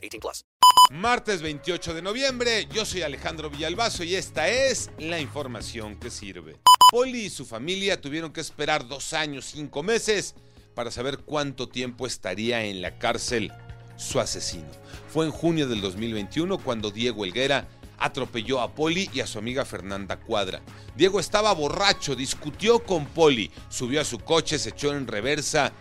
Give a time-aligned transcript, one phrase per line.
[0.00, 0.44] 18 plus.
[0.90, 6.60] Martes 28 de noviembre, yo soy Alejandro Villalbazo y esta es la información que sirve.
[6.90, 10.34] Poli y su familia tuvieron que esperar dos años, cinco meses
[10.74, 13.52] para saber cuánto tiempo estaría en la cárcel
[13.96, 14.66] su asesino.
[15.08, 19.64] Fue en junio del 2021 cuando Diego Helguera atropelló a Poli y a su amiga
[19.64, 20.62] Fernanda Cuadra.
[20.96, 25.72] Diego estaba borracho, discutió con Poli, subió a su coche, se echó en reversa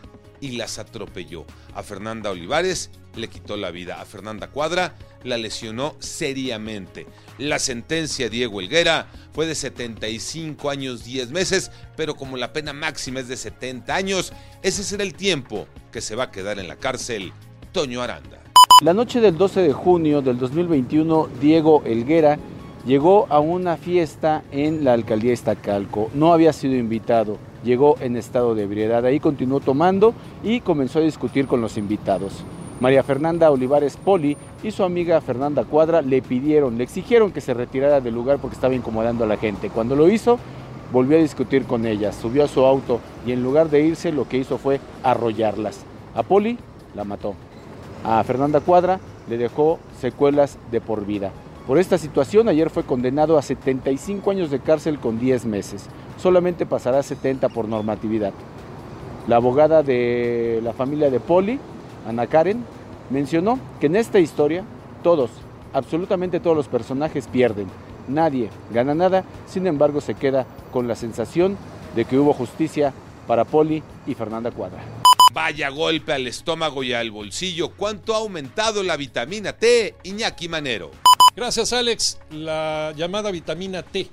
[0.42, 1.46] y las atropelló.
[1.74, 7.06] A Fernanda Olivares le quitó la vida, a Fernanda Cuadra la lesionó seriamente.
[7.38, 13.20] La sentencia Diego Helguera fue de 75 años 10 meses, pero como la pena máxima
[13.20, 16.76] es de 70 años, ese será el tiempo que se va a quedar en la
[16.76, 17.32] cárcel
[17.72, 18.40] Toño Aranda.
[18.82, 22.40] La noche del 12 de junio del 2021, Diego Elguera
[22.86, 26.10] llegó a una fiesta en la alcaldía Iztacalco.
[26.14, 29.06] No había sido invitado, llegó en estado de ebriedad.
[29.06, 30.14] Ahí continuó tomando
[30.44, 32.44] y comenzó a discutir con los invitados.
[32.80, 37.54] María Fernanda Olivares Poli y su amiga Fernanda Cuadra le pidieron, le exigieron que se
[37.54, 39.70] retirara del lugar porque estaba incomodando a la gente.
[39.70, 40.40] Cuando lo hizo,
[40.92, 44.28] volvió a discutir con ellas, subió a su auto y en lugar de irse lo
[44.28, 45.86] que hizo fue arrollarlas.
[46.16, 46.58] A Poli
[46.96, 47.36] la mató
[48.04, 51.32] a Fernanda Cuadra le dejó secuelas de por vida.
[51.68, 55.86] Por esta situación, ayer fue condenado a 75 años de cárcel con 10 meses.
[56.18, 58.34] Solamente pasará 70 por normatividad.
[59.28, 61.60] La abogada de la familia de Poli,
[62.08, 62.64] Ana Karen,
[63.10, 64.64] mencionó que en esta historia
[65.04, 65.32] todos,
[65.74, 67.68] absolutamente todos los personajes pierden.
[68.08, 71.58] Nadie gana nada, sin embargo se queda con la sensación
[71.96, 72.94] de que hubo justicia
[73.28, 74.84] para Poli y Fernanda Cuadra.
[75.32, 77.70] Vaya golpe al estómago y al bolsillo.
[77.70, 80.90] ¿Cuánto ha aumentado la vitamina T, Iñaki Manero?
[81.36, 82.18] Gracias, Alex.
[82.32, 84.08] La llamada vitamina T.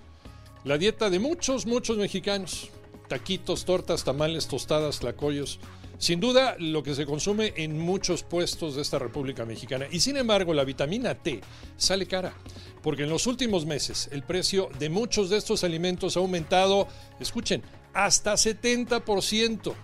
[0.64, 2.68] La dieta de muchos, muchos mexicanos.
[3.08, 5.58] Taquitos, tortas, tamales, tostadas, tlacoyos.
[5.98, 9.86] Sin duda, lo que se consume en muchos puestos de esta República Mexicana.
[9.90, 11.40] Y sin embargo, la vitamina T
[11.76, 12.34] sale cara.
[12.82, 16.86] Porque en los últimos meses el precio de muchos de estos alimentos ha aumentado,
[17.18, 17.62] escuchen,
[17.94, 19.74] hasta 70%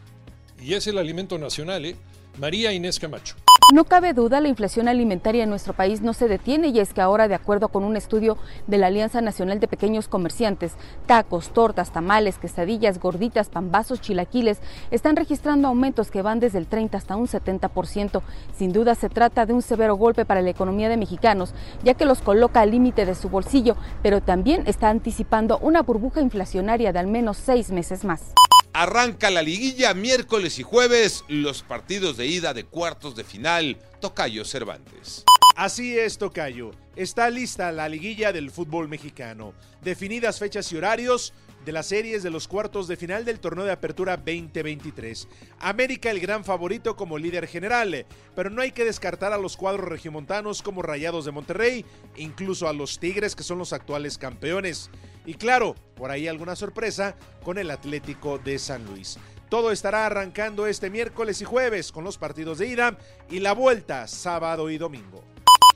[0.60, 1.96] y es el alimento nacional, ¿eh?
[2.38, 3.36] María Inés Camacho.
[3.72, 7.00] No cabe duda, la inflación alimentaria en nuestro país no se detiene y es que
[7.00, 10.72] ahora, de acuerdo con un estudio de la Alianza Nacional de Pequeños Comerciantes,
[11.06, 14.58] tacos, tortas, tamales, quesadillas, gorditas, pambazos, chilaquiles
[14.90, 18.20] están registrando aumentos que van desde el 30 hasta un 70%.
[18.54, 22.04] Sin duda se trata de un severo golpe para la economía de mexicanos, ya que
[22.04, 26.98] los coloca al límite de su bolsillo, pero también está anticipando una burbuja inflacionaria de
[26.98, 28.32] al menos seis meses más.
[28.74, 34.46] Arranca la liguilla miércoles y jueves, los partidos de ida de cuartos de final, Tocayo
[34.46, 35.24] Cervantes.
[35.56, 36.70] Así es, Tocayo.
[36.96, 39.52] Está lista la liguilla del fútbol mexicano.
[39.82, 41.34] Definidas fechas y horarios
[41.66, 45.28] de las series de los cuartos de final del torneo de apertura 2023.
[45.60, 49.86] América el gran favorito como líder general, pero no hay que descartar a los cuadros
[49.86, 51.84] regiomontanos como Rayados de Monterrey,
[52.16, 54.90] incluso a los Tigres que son los actuales campeones.
[55.24, 59.18] Y claro, por ahí alguna sorpresa con el Atlético de San Luis.
[59.48, 62.96] Todo estará arrancando este miércoles y jueves con los partidos de ida
[63.30, 65.24] y la vuelta sábado y domingo.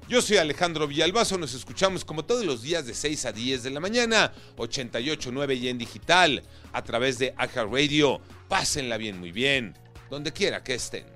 [0.09, 3.71] Yo soy Alejandro Villalbazo, nos escuchamos como todos los días de 6 a 10 de
[3.71, 8.21] la mañana, 88.9 y en digital, a través de Aja Radio.
[8.49, 9.77] Pásenla bien, muy bien,
[10.09, 11.16] donde quiera que estén.